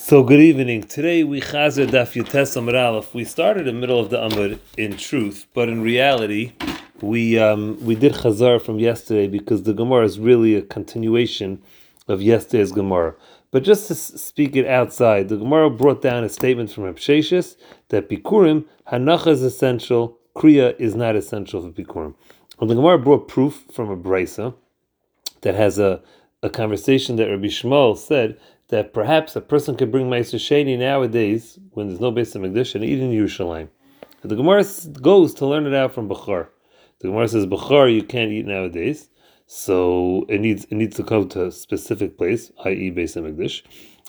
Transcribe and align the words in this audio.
So 0.00 0.22
good 0.22 0.40
evening. 0.40 0.84
Today 0.84 1.22
we 1.22 1.42
chazer 1.42 1.86
daf 1.86 2.14
yutes 2.14 2.56
aleph. 2.56 3.12
We 3.12 3.24
started 3.24 3.66
in 3.66 3.74
the 3.74 3.80
middle 3.80 4.00
of 4.00 4.08
the 4.08 4.16
amud 4.16 4.58
in 4.78 4.96
truth, 4.96 5.46
but 5.52 5.68
in 5.68 5.82
reality, 5.82 6.52
we 7.02 7.38
um, 7.38 7.76
we 7.84 7.94
did 7.94 8.14
chazar 8.14 8.58
from 8.62 8.78
yesterday 8.78 9.26
because 9.26 9.64
the 9.64 9.74
Gemara 9.74 10.06
is 10.06 10.18
really 10.18 10.54
a 10.54 10.62
continuation 10.62 11.60
of 12.06 12.22
yesterday's 12.22 12.72
Gemara. 12.72 13.16
But 13.50 13.64
just 13.64 13.88
to 13.88 13.94
speak 13.94 14.56
it 14.56 14.66
outside, 14.66 15.28
the 15.28 15.36
Gemara 15.36 15.68
brought 15.68 16.00
down 16.00 16.24
a 16.24 16.30
statement 16.30 16.72
from 16.72 16.84
Absheshis 16.84 17.56
that 17.88 18.08
Bikurim 18.08 18.64
hanacha 18.90 19.26
is 19.26 19.42
essential, 19.42 20.16
kriya 20.34 20.74
is 20.78 20.94
not 20.94 21.16
essential 21.16 21.60
for 21.60 21.70
Bikurim. 21.70 22.14
And 22.60 22.70
the 22.70 22.76
Gemara 22.76 22.98
brought 22.98 23.28
proof 23.28 23.64
from 23.70 23.90
a 23.90 23.96
brisa 23.96 24.54
that 25.42 25.54
has 25.54 25.78
a 25.78 26.00
a 26.42 26.48
conversation 26.48 27.16
that 27.16 27.28
Rabbi 27.28 27.46
Shmuel 27.46 27.96
said 27.96 28.38
that 28.68 28.92
perhaps 28.92 29.34
a 29.34 29.40
person 29.40 29.76
could 29.76 29.90
bring 29.90 30.08
Meiser 30.08 30.38
Sheni 30.38 30.78
nowadays, 30.78 31.58
when 31.72 31.88
there's 31.88 32.00
no 32.00 32.10
base 32.10 32.34
of 32.34 32.44
and 32.44 32.56
eat 32.56 32.74
in 32.74 33.10
Yerushalayim. 33.10 33.68
The 34.22 34.36
Gemara 34.36 34.64
goes 35.00 35.32
to 35.34 35.46
learn 35.46 35.66
it 35.66 35.74
out 35.74 35.94
from 35.94 36.08
Bechar. 36.08 36.48
The 36.98 37.08
Gemara 37.08 37.28
says 37.28 37.46
Bechar 37.46 37.94
you 37.94 38.02
can't 38.02 38.32
eat 38.32 38.46
nowadays, 38.46 39.08
so 39.46 40.26
it 40.28 40.40
needs 40.40 40.64
it 40.64 40.74
needs 40.74 40.96
to 40.96 41.04
come 41.04 41.28
to 41.30 41.46
a 41.46 41.52
specific 41.52 42.18
place, 42.18 42.50
i.e., 42.64 42.90
base 42.90 43.14
Megdish. 43.14 43.62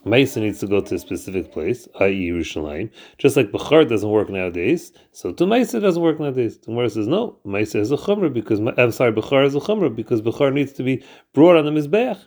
Meiser 0.05 0.41
needs 0.41 0.59
to 0.61 0.67
go 0.67 0.81
to 0.81 0.95
a 0.95 0.99
specific 0.99 1.51
place, 1.51 1.87
i.e., 1.99 2.29
Yerushalayim. 2.29 2.89
Just 3.17 3.37
like 3.37 3.51
Bechar 3.51 3.87
doesn't 3.87 4.09
work 4.09 4.29
nowadays, 4.29 4.91
so 5.11 5.31
to 5.31 5.45
Meiser 5.45 5.79
doesn't 5.79 6.01
work 6.01 6.19
nowadays. 6.19 6.57
The 6.57 6.65
Gemara 6.65 6.89
says 6.89 7.07
no, 7.07 7.37
Meiser 7.45 7.79
is 7.79 7.91
a 7.91 7.97
chumrah 7.97 8.33
because 8.33 8.59
I'm 8.59 8.91
sorry, 8.91 9.13
Bechar 9.13 9.45
is 9.45 9.55
a 9.55 9.59
chumrah 9.59 9.95
because 9.95 10.21
Bechar 10.21 10.51
needs 10.51 10.73
to 10.73 10.83
be 10.83 11.03
brought 11.33 11.55
on 11.55 11.65
the 11.65 11.71
mizbeach. 11.71 12.19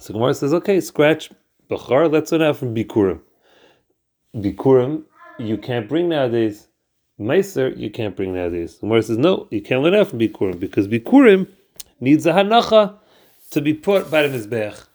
So 0.00 0.14
Gemara 0.14 0.34
says, 0.34 0.54
okay, 0.54 0.80
scratch 0.80 1.30
Bachar, 1.68 2.10
let's 2.10 2.32
learn 2.32 2.42
out 2.42 2.56
from 2.56 2.74
Bikurim. 2.74 3.20
Bikurim, 4.34 5.02
you 5.38 5.58
can't 5.58 5.88
bring 5.88 6.08
nowadays. 6.08 6.68
Meiser, 7.20 7.76
you 7.76 7.90
can't 7.90 8.16
bring 8.16 8.34
nowadays. 8.34 8.76
Gemara 8.80 9.02
says, 9.02 9.18
no, 9.18 9.46
you 9.50 9.60
can't 9.60 9.82
learn 9.82 9.94
out 9.94 10.08
from 10.08 10.18
Bikurim 10.18 10.58
because 10.58 10.88
Bikurim 10.88 11.46
needs 12.00 12.24
a 12.24 12.32
hanacha 12.32 12.96
to 13.50 13.60
be 13.60 13.74
put 13.74 14.10
by 14.10 14.26
the 14.26 14.38
Mizbech. 14.38 14.86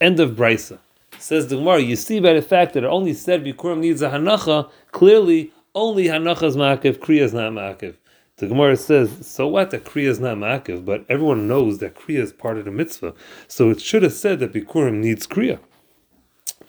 End 0.00 0.18
of 0.18 0.32
Brisa. 0.32 0.78
Says 1.18 1.46
the 1.46 1.56
Gemara, 1.56 1.80
you 1.80 1.94
see 1.94 2.18
by 2.18 2.32
the 2.32 2.42
fact 2.42 2.74
that 2.74 2.82
it 2.82 2.88
only 2.88 3.14
said 3.14 3.44
Bikurim 3.44 3.78
needs 3.78 4.02
a 4.02 4.10
hanacha, 4.10 4.68
clearly 4.90 5.52
only 5.76 6.06
hanacha 6.06 6.42
is 6.42 6.56
ma'akiv, 6.56 6.98
kriya 6.98 7.20
is 7.20 7.32
not 7.32 7.52
ma'akiv. 7.52 7.94
The 8.40 8.48
Gemara 8.48 8.76
says, 8.78 9.26
so 9.26 9.46
what? 9.46 9.70
That 9.70 9.84
Kriya 9.84 10.06
is 10.06 10.18
not 10.18 10.38
Ma'akiv, 10.38 10.82
but 10.86 11.04
everyone 11.10 11.46
knows 11.46 11.76
that 11.78 11.94
Kriya 11.94 12.20
is 12.20 12.32
part 12.32 12.56
of 12.56 12.64
the 12.64 12.70
mitzvah. 12.70 13.12
So 13.46 13.68
it 13.68 13.82
should 13.82 14.02
have 14.02 14.14
said 14.14 14.40
that 14.40 14.54
Bikurim 14.54 14.94
needs 14.94 15.26
Kriya. 15.26 15.58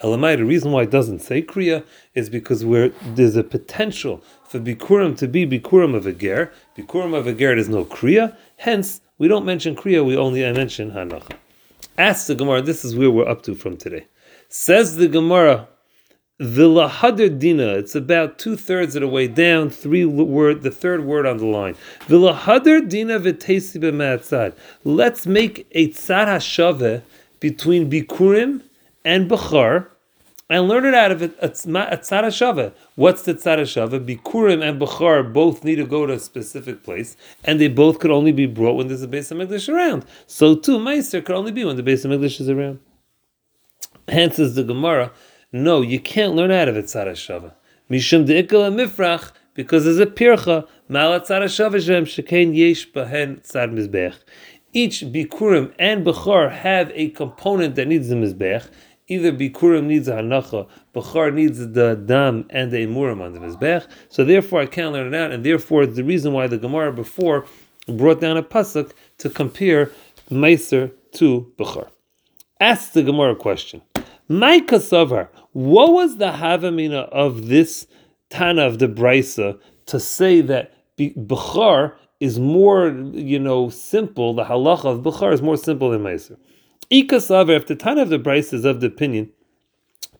Elamai, 0.03 0.35
the 0.35 0.43
reason 0.43 0.73
why 0.73 0.81
it 0.83 0.91
doesn't 0.91 1.19
say 1.19 1.41
Kriya 1.41 1.85
is 2.13 2.29
because 2.29 2.65
there's 3.15 3.37
a 3.37 3.43
potential 3.43 4.21
for 4.43 4.59
Bikurim 4.59 5.17
to 5.17 5.29
be 5.29 5.47
Bikurim 5.47 5.95
of 5.95 6.05
a 6.05 6.11
Ger. 6.11 6.51
Bikurim 6.77 7.15
of 7.15 7.25
a 7.25 7.33
Ger 7.33 7.55
is 7.55 7.69
no 7.69 7.85
Kriya, 7.85 8.35
hence 8.57 8.99
we 9.17 9.29
don't 9.29 9.45
mention 9.45 9.73
Kriya, 9.73 10.05
we 10.05 10.17
only 10.17 10.41
mention 10.51 10.91
Hanacha. 10.91 11.37
Ask 11.97 12.27
the 12.27 12.35
Gemara, 12.35 12.61
this 12.61 12.83
is 12.83 12.97
where 12.97 13.11
we're 13.11 13.29
up 13.29 13.43
to 13.43 13.55
from 13.55 13.77
today. 13.77 14.07
Says 14.49 14.97
the 14.97 15.07
Gemara, 15.07 15.69
Vilahadr 16.41 17.37
dina. 17.37 17.75
It's 17.77 17.93
about 17.93 18.39
two 18.39 18.55
thirds 18.55 18.95
of 18.95 19.01
the 19.01 19.07
way 19.07 19.27
down. 19.27 19.69
Three 19.69 20.05
word, 20.05 20.63
the 20.63 20.71
third 20.71 21.05
word 21.05 21.27
on 21.27 21.37
the 21.37 21.45
line. 21.45 21.75
Vilahadr 22.07 22.89
dina 22.89 23.19
v'tesi 23.19 23.79
b'ma'atzad. 23.79 24.55
Let's 24.83 25.27
make 25.27 25.67
a 25.71 25.89
tzad 25.89 26.25
hashave 26.25 27.03
between 27.39 27.91
bikurim 27.91 28.63
and 29.05 29.29
bachar, 29.29 29.87
and 30.49 30.67
learn 30.67 30.85
it 30.85 30.95
out 30.95 31.11
of 31.11 31.21
it. 31.21 31.37
A 31.43 31.49
tzad 31.49 32.23
hashave. 32.23 32.73
What's 32.95 33.21
the 33.21 33.35
tzad 33.35 33.59
hashave? 33.59 34.03
Bikurim 34.03 34.67
and 34.67 34.81
bachar 34.81 35.31
both 35.31 35.63
need 35.63 35.75
to 35.75 35.85
go 35.85 36.07
to 36.07 36.13
a 36.13 36.19
specific 36.19 36.81
place, 36.81 37.15
and 37.43 37.61
they 37.61 37.67
both 37.67 37.99
could 37.99 38.09
only 38.09 38.31
be 38.31 38.47
brought 38.47 38.77
when 38.77 38.87
there's 38.87 39.03
a 39.03 39.07
Beis 39.07 39.31
Hamikdash 39.31 39.71
around. 39.71 40.05
So 40.25 40.55
too, 40.55 40.79
meister 40.79 41.21
could 41.21 41.35
only 41.35 41.51
be 41.51 41.63
when 41.65 41.75
the 41.75 41.83
Beis 41.83 42.03
Hamikdash 42.03 42.41
is 42.41 42.49
around. 42.49 42.79
Hence, 44.07 44.39
is 44.39 44.55
the 44.55 44.63
Gemara. 44.63 45.11
No, 45.53 45.81
you 45.81 45.99
can't 45.99 46.33
learn 46.33 46.49
out 46.49 46.69
of 46.69 46.77
it 46.77 46.85
tzad 46.85 47.07
hashave. 47.07 47.51
Mishum 47.89 48.25
de'ikal 48.25 48.73
mifrach 48.73 49.33
because 49.53 49.83
there's 49.83 49.99
a 49.99 50.05
pircha 50.05 50.65
mala 50.87 51.19
tzad 51.19 51.41
hashave 51.43 51.85
shem 51.85 52.05
shekain 52.05 52.55
yesh 52.55 52.89
bahen 52.89 53.41
tzad 53.41 53.73
mizbech. 53.73 54.15
Each 54.71 55.01
bikurim 55.01 55.73
and 55.77 56.05
bechar 56.05 56.49
have 56.49 56.89
a 56.95 57.09
component 57.09 57.75
that 57.75 57.89
needs 57.89 58.07
the 58.07 58.15
mizbech. 58.15 58.69
Either 59.09 59.33
bikurim 59.33 59.87
needs 59.87 60.07
a 60.07 60.13
hanacha, 60.13 60.69
bechar 60.95 61.33
needs 61.33 61.57
the 61.59 61.95
dam 62.05 62.45
and 62.49 62.71
the 62.71 62.87
emurim 62.87 63.21
on 63.21 63.33
the 63.33 63.39
mizbech. 63.39 63.85
So 64.07 64.23
therefore, 64.23 64.61
I 64.61 64.67
can't 64.67 64.93
learn 64.93 65.13
it 65.13 65.17
out, 65.17 65.31
and 65.31 65.45
therefore, 65.45 65.83
it's 65.83 65.97
the 65.97 66.05
reason 66.05 66.31
why 66.31 66.47
the 66.47 66.57
Gemara 66.57 66.93
before 66.93 67.45
brought 67.89 68.21
down 68.21 68.37
a 68.37 68.43
pasuk 68.43 68.93
to 69.17 69.29
compare 69.29 69.91
meiser 70.29 70.93
to 71.15 71.51
bechar. 71.57 71.89
Ask 72.61 72.93
the 72.93 73.03
Gemara 73.03 73.35
question. 73.35 73.81
My 74.31 74.59
what 75.51 75.91
was 75.91 76.15
the 76.15 76.31
havamina 76.31 77.09
of 77.09 77.47
this 77.47 77.85
Tana 78.29 78.61
of 78.61 78.79
the 78.79 78.87
Brisa 78.87 79.59
to 79.87 79.99
say 79.99 80.39
that 80.39 80.73
Bechar 80.97 81.95
is 82.21 82.39
more, 82.39 82.95
you 83.11 83.37
know, 83.37 83.67
simple, 83.67 84.33
the 84.33 84.45
halacha 84.45 84.85
of 84.85 85.01
Bechar 85.01 85.33
is 85.33 85.41
more 85.41 85.57
simple 85.57 85.89
than 85.89 86.03
Meiser? 86.03 86.37
Ikasavar, 86.89 87.57
if 87.57 87.67
the 87.67 87.75
Tana 87.75 88.03
of 88.03 88.09
the 88.09 88.19
Brisa 88.19 88.53
is 88.53 88.63
of 88.63 88.79
the 88.79 88.87
opinion, 88.87 89.29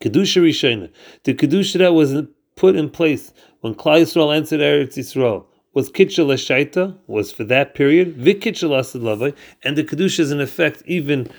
Kedusha 0.02 0.42
Rishena, 0.42 0.90
the 1.24 1.32
Kedusha 1.32 1.78
that 1.78 1.94
was 1.94 2.14
put 2.54 2.76
in 2.76 2.90
place 2.90 3.32
when 3.62 3.74
Klal 3.74 4.02
Yisrael 4.02 4.36
entered 4.36 4.60
Eretz 4.60 4.98
Yisrael, 4.98 5.46
was 5.72 5.90
Kitchel 5.90 6.26
Shaita, 6.26 6.98
was 7.06 7.32
for 7.32 7.44
that 7.44 7.74
period, 7.74 8.18
Vikitchel 8.18 8.78
Asad 8.78 9.34
and 9.64 9.78
the 9.78 9.84
Kedusha 9.84 10.20
is 10.20 10.30
in 10.30 10.42
effect 10.42 10.82
even 10.84 11.30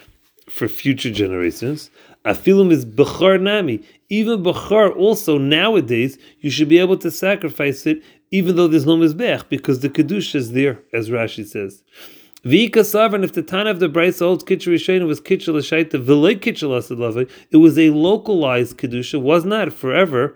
for 0.49 0.67
future 0.67 1.11
generations. 1.11 1.89
Afilum 2.25 2.71
is 2.71 2.85
Bechar 2.85 3.41
Nami. 3.41 3.81
Even 4.09 4.43
Bechar 4.43 4.95
also 4.95 5.37
nowadays, 5.37 6.17
you 6.39 6.49
should 6.49 6.69
be 6.69 6.79
able 6.79 6.97
to 6.97 7.11
sacrifice 7.11 7.85
it 7.85 8.01
even 8.33 8.55
though 8.55 8.67
there's 8.67 8.87
no 8.87 8.97
Mizbech, 8.97 9.47
because 9.47 9.81
the 9.81 9.89
Kedusha 9.89 10.35
is 10.35 10.53
there, 10.53 10.79
as 10.91 11.11
Rashi 11.11 11.45
says. 11.45 11.83
Vika 12.43 12.81
Savran, 12.81 13.23
if 13.23 13.33
the 13.33 13.43
Tana 13.43 13.69
of 13.69 13.79
the 13.79 13.87
Brisa 13.87 14.23
old 14.23 14.47
Kitcher 14.47 15.05
was 15.05 15.21
Kitchel 15.21 15.53
Shaita, 15.53 16.03
Vilay 16.03 16.35
Asadlava, 16.39 17.29
it 17.51 17.57
was 17.57 17.77
a 17.77 17.91
localized 17.91 18.79
Kedusha, 18.79 19.21
was 19.21 19.45
not 19.45 19.71
forever. 19.71 20.35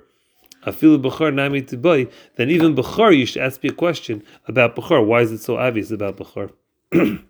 Afilu 0.64 1.02
Bechar 1.02 1.34
Nami 1.34 1.64
Tibai, 1.64 2.12
then 2.36 2.52
even 2.52 2.76
Bechar, 2.76 3.18
you 3.18 3.26
should 3.26 3.42
ask 3.42 3.64
me 3.64 3.70
a 3.70 3.74
question 3.74 4.24
about 4.48 4.76
Bechar. 4.76 5.04
Why 5.04 5.22
is 5.22 5.32
it 5.32 5.40
so 5.40 5.58
obvious 5.58 5.90
about 5.90 6.18
Bechar? 6.18 6.52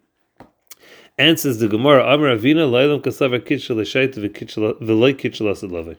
Answers 1.19 1.57
the 1.57 1.67
Gemara, 1.67 2.13
Amar 2.13 2.29
Avina, 2.29 2.69
Lailam 2.69 3.01
Kasavar 3.01 3.39
Kitchel 3.39 3.77
Shaita 3.77 4.19
Vilay 4.79 5.15
Kitchel 5.15 5.47
Asadlava. 5.47 5.97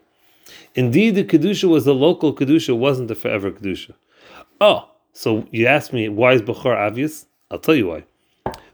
Indeed, 0.75 1.15
the 1.15 1.25
Kedusha 1.25 1.67
was 1.67 1.85
a 1.87 1.91
local 1.91 2.33
Kedusha, 2.33 2.77
wasn't 2.77 3.11
a 3.11 3.15
forever 3.15 3.51
Kedusha. 3.51 3.95
Oh, 4.61 4.89
so 5.11 5.45
you 5.51 5.65
ask 5.67 5.91
me, 5.91 6.07
why 6.07 6.33
is 6.33 6.41
Bechar 6.41 6.73
obvious? 6.73 7.25
I'll 7.51 7.59
tell 7.59 7.75
you 7.75 7.87
why. 7.87 8.05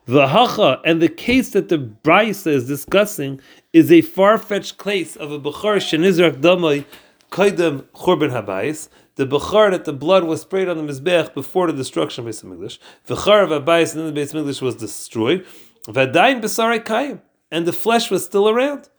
The 0.05 0.27
Hacha 0.27 0.81
and 0.85 1.01
the 1.01 1.09
case 1.09 1.49
that 1.49 1.69
the 1.69 1.79
Brisa 1.79 2.47
is 2.47 2.67
discussing 2.67 3.41
is 3.73 3.91
a 3.91 4.01
far-fetched 4.01 4.77
case 4.77 5.15
of 5.15 5.31
a 5.31 5.39
Bechar 5.39 5.77
Shenizrak 5.77 6.41
Damai 6.41 6.85
Kaidem 7.31 7.85
Churban 7.95 8.29
Habayis, 8.29 8.89
the 9.15 9.25
Bechar 9.25 9.71
that 9.71 9.85
the 9.85 9.93
blood 9.93 10.25
was 10.25 10.41
sprayed 10.41 10.69
on 10.69 10.77
the 10.77 10.93
Mizbech 10.93 11.33
before 11.33 11.65
the 11.65 11.73
destruction 11.73 12.27
of 12.27 12.31
Beis 12.31 12.43
Hamikdash. 12.45 12.77
The 13.07 13.15
Char 13.15 13.41
of 13.41 13.49
Habayis 13.49 13.95
and 13.95 14.05
then 14.05 14.13
the 14.13 14.21
Beis 14.21 14.31
Hamikdash 14.33 14.61
was 14.61 14.75
destroyed. 14.75 15.43
Vadayin 15.87 16.41
Besarai 16.41 16.83
Kayim, 16.83 17.21
and 17.51 17.65
the 17.65 17.73
flesh 17.73 18.09
was 18.09 18.25
still 18.25 18.49
around. 18.49 18.89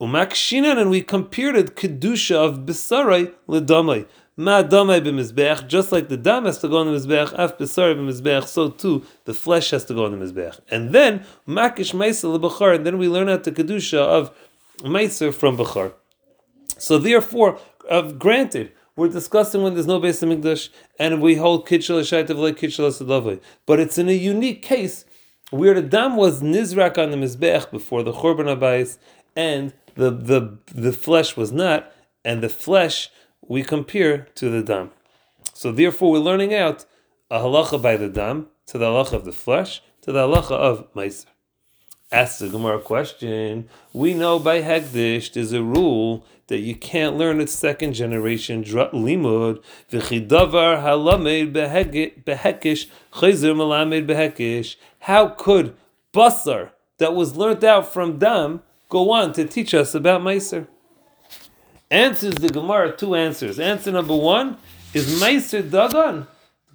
Umakshinan, 0.00 0.78
and 0.78 0.90
we 0.90 1.02
compared 1.02 1.56
it 1.56 1.74
Kedusha 1.74 2.36
of 2.36 2.60
Besarai 2.60 3.32
Ledamai. 3.48 4.06
Ma 4.38 4.62
damai 4.62 5.00
b'mizbech, 5.00 5.66
just 5.66 5.92
like 5.92 6.10
the 6.10 6.16
dam 6.16 6.44
has 6.44 6.58
to 6.58 6.68
go 6.68 6.76
on 6.76 6.92
the 6.92 6.98
mizbech, 6.98 7.32
af 7.38 7.56
b'sari 7.56 7.96
b'mizbech, 7.96 8.46
so 8.46 8.68
too 8.68 9.02
the 9.24 9.32
flesh 9.32 9.70
has 9.70 9.86
to 9.86 9.94
go 9.94 10.04
on 10.04 10.12
the 10.12 10.22
mizbech. 10.22 10.60
And 10.70 10.92
then 10.92 11.24
makish 11.48 11.94
meiser 11.94 12.38
lebachar, 12.38 12.74
and 12.74 12.84
then 12.84 12.98
we 12.98 13.08
learn 13.08 13.30
out 13.30 13.44
the 13.44 13.52
kedusha 13.52 13.96
of 13.96 14.36
meiser 14.80 15.32
from 15.32 15.56
bachar. 15.56 15.94
So 16.76 16.98
therefore, 16.98 17.58
uh, 17.88 18.02
granted, 18.12 18.72
we're 18.94 19.08
discussing 19.08 19.62
when 19.62 19.72
there's 19.72 19.86
no 19.86 19.98
base 20.00 20.22
of 20.22 20.28
mikdash, 20.28 20.68
and 20.98 21.22
we 21.22 21.36
hold 21.36 21.66
kitchel 21.66 22.00
shaitav 22.00 22.36
like 22.36 22.58
kitchel. 22.58 23.40
But 23.64 23.80
it's 23.80 23.96
in 23.96 24.10
a 24.10 24.12
unique 24.12 24.60
case 24.60 25.06
where 25.50 25.74
the 25.74 25.82
dam 25.82 26.16
was 26.16 26.42
nizrak 26.42 26.98
on 26.98 27.10
the 27.10 27.16
mizbech 27.16 27.70
before 27.70 28.02
the 28.02 28.12
churban 28.12 28.54
abayis, 28.54 28.98
and 29.34 29.72
the 29.94 30.10
the 30.10 30.58
the 30.74 30.92
flesh 30.92 31.36
was 31.36 31.52
not, 31.52 31.92
and 32.24 32.42
the 32.42 32.48
flesh 32.48 33.10
we 33.46 33.62
compare 33.62 34.28
to 34.34 34.50
the 34.50 34.62
dam. 34.62 34.90
So 35.52 35.72
therefore, 35.72 36.12
we're 36.12 36.18
learning 36.18 36.54
out 36.54 36.84
a 37.30 37.38
halacha 37.38 37.80
by 37.80 37.96
the 37.96 38.08
dam 38.08 38.48
to 38.66 38.78
the 38.78 38.86
halacha 38.86 39.12
of 39.12 39.24
the 39.24 39.32
flesh 39.32 39.82
to 40.02 40.12
the 40.12 40.26
halacha 40.26 40.52
of 40.52 40.92
meiser. 40.94 41.26
Ask 42.12 42.38
the 42.38 42.48
Gemara 42.48 42.78
question. 42.78 43.68
We 43.92 44.14
know 44.14 44.38
by 44.38 44.62
Hegdish 44.62 45.32
there's 45.32 45.52
a 45.52 45.60
rule 45.60 46.24
that 46.46 46.60
you 46.60 46.76
can't 46.76 47.16
learn 47.16 47.40
a 47.40 47.48
second 47.48 47.94
generation 47.94 48.62
limud. 48.62 49.60
V'chidavar 49.90 50.84
halamed 50.84 51.52
behekish 51.52 52.86
chayzer 53.12 53.56
malamed 53.56 54.06
behekish. 54.06 54.76
How 55.00 55.30
could 55.30 55.74
basar 56.14 56.70
that 56.98 57.12
was 57.12 57.36
learnt 57.36 57.64
out 57.64 57.92
from 57.92 58.20
dam 58.20 58.62
go 58.88 59.10
on 59.10 59.32
to 59.32 59.44
teach 59.44 59.74
us 59.74 59.92
about 59.92 60.20
meiser? 60.20 60.68
Answers 61.90 62.36
the 62.36 62.50
Gemara 62.50 62.96
two 62.96 63.16
answers. 63.16 63.58
Answer 63.58 63.90
number 63.90 64.14
one 64.14 64.58
is 64.94 65.20
meiser 65.20 65.68
dagan. 65.68 66.28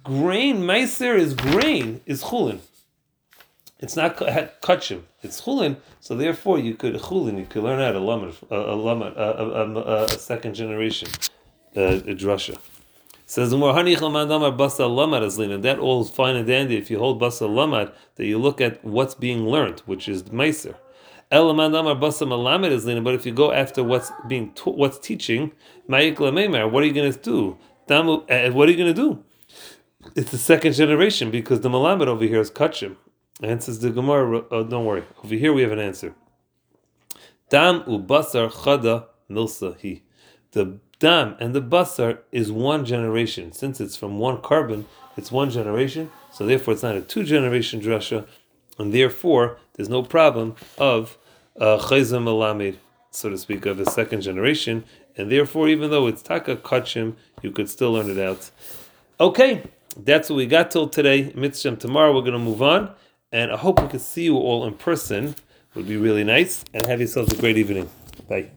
Grain 0.04 0.60
meiser 0.60 1.16
is 1.16 1.32
grain 1.32 2.02
is 2.04 2.24
chulin. 2.24 2.60
It's 3.82 3.96
not 3.96 4.16
kachim. 4.16 5.02
It's 5.24 5.40
chulin. 5.40 5.76
So 5.98 6.14
therefore, 6.14 6.60
you 6.60 6.74
could 6.74 6.94
chulin. 6.94 7.36
You 7.36 7.46
could 7.46 7.64
learn 7.64 7.80
how 7.80 7.90
to 7.90 7.98
lamed 7.98 8.32
a, 8.48 8.54
a, 8.54 8.76
a, 8.76 9.80
a, 9.80 10.04
a, 10.04 10.08
second 10.08 10.54
generation 10.54 11.08
uh, 11.74 11.98
drasha. 12.14 12.58
Says 13.26 13.50
the 13.50 13.58
more 13.58 13.74
hanich 13.74 13.96
lamadamar 13.96 14.56
basa 14.56 14.88
lamad 14.88 15.52
and 15.52 15.64
that 15.64 15.80
all 15.80 16.02
is 16.02 16.10
fine 16.10 16.36
and 16.36 16.46
dandy 16.46 16.76
if 16.76 16.92
you 16.92 17.00
hold 17.00 17.20
basa 17.20 17.48
lamad 17.48 17.92
that 18.14 18.26
you 18.26 18.38
look 18.38 18.60
at 18.60 18.84
what's 18.84 19.16
being 19.16 19.48
learned, 19.48 19.80
which 19.80 20.08
is 20.08 20.22
meiser. 20.24 20.76
Elamadamar 21.32 21.98
basa 22.00 22.24
malamed 22.24 22.70
azlin, 22.70 23.02
but 23.02 23.14
if 23.14 23.26
you 23.26 23.32
go 23.32 23.50
after 23.50 23.82
what's 23.82 24.12
being 24.28 24.52
ta- 24.52 24.70
what's 24.70 24.98
teaching, 25.00 25.50
lameimar, 25.88 26.70
what 26.70 26.84
are 26.84 26.86
you 26.86 26.92
going 26.92 27.12
to 27.12 27.18
do? 27.18 27.58
Uh, 27.88 28.50
what 28.52 28.68
are 28.68 28.70
you 28.70 28.78
going 28.78 28.94
to 28.94 29.02
do? 29.02 29.24
It's 30.14 30.30
the 30.30 30.38
second 30.38 30.74
generation 30.74 31.32
because 31.32 31.62
the 31.62 31.68
malamed 31.68 32.06
over 32.06 32.24
here 32.24 32.40
is 32.40 32.50
kachim. 32.50 32.96
Answers 33.40 33.78
the 33.78 33.90
Gemara. 33.90 34.44
Oh, 34.50 34.64
don't 34.64 34.84
worry. 34.84 35.04
Over 35.24 35.34
here 35.34 35.52
we 35.52 35.62
have 35.62 35.72
an 35.72 35.78
answer. 35.78 36.14
Dam 37.48 37.82
ubasar 37.82 38.50
chada. 38.50 39.06
The 40.52 40.78
dam 40.98 41.36
and 41.40 41.54
the 41.54 41.62
basar 41.62 42.18
is 42.30 42.52
one 42.52 42.84
generation. 42.84 43.52
Since 43.52 43.80
it's 43.80 43.96
from 43.96 44.18
one 44.18 44.38
korban, 44.38 44.84
it's 45.16 45.32
one 45.32 45.50
generation. 45.50 46.10
So 46.32 46.46
therefore, 46.46 46.74
it's 46.74 46.82
not 46.82 46.96
a 46.96 47.00
two 47.00 47.24
generation 47.24 47.80
drasha, 47.80 48.26
and 48.78 48.92
therefore 48.92 49.58
there's 49.74 49.88
no 49.88 50.02
problem 50.02 50.54
of 50.76 51.16
chayzim 51.58 52.26
uh, 52.26 52.30
alamed, 52.30 52.76
so 53.10 53.30
to 53.30 53.38
speak, 53.38 53.64
of 53.66 53.80
a 53.80 53.90
second 53.90 54.20
generation. 54.20 54.84
And 55.16 55.30
therefore, 55.30 55.68
even 55.68 55.90
though 55.90 56.06
it's 56.06 56.22
taka 56.22 56.56
kachim, 56.56 57.16
you 57.42 57.50
could 57.50 57.68
still 57.68 57.92
learn 57.92 58.10
it 58.10 58.18
out. 58.18 58.50
Okay, 59.18 59.62
that's 59.96 60.28
what 60.28 60.36
we 60.36 60.46
got 60.46 60.70
till 60.70 60.88
today. 60.88 61.32
Mitzvah 61.34 61.76
tomorrow 61.76 62.14
we're 62.14 62.20
going 62.20 62.32
to 62.32 62.38
move 62.38 62.62
on 62.62 62.94
and 63.32 63.50
I 63.50 63.56
hope 63.56 63.80
we 63.80 63.88
can 63.88 63.98
see 63.98 64.24
you 64.24 64.36
all 64.36 64.64
in 64.66 64.74
person. 64.74 65.34
Would 65.74 65.88
be 65.88 65.96
really 65.96 66.24
nice. 66.24 66.64
And 66.74 66.84
have 66.86 67.00
yourselves 67.00 67.32
a 67.32 67.36
great 67.36 67.56
evening. 67.56 67.88
Bye. 68.28 68.50